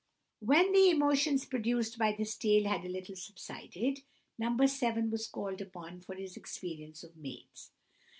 When 0.39 0.71
the 0.71 0.89
emotions 0.89 1.45
produced 1.45 1.99
by 1.99 2.11
this 2.11 2.35
tale 2.35 2.67
had 2.67 2.83
a 2.83 2.89
little 2.89 3.15
subsided, 3.15 3.99
No. 4.39 4.57
7 4.65 5.11
was 5.11 5.27
called 5.27 5.61
upon 5.61 5.99
for 6.01 6.15
his 6.15 6.35
experience 6.35 7.03
of 7.03 7.15
maids. 7.15 7.69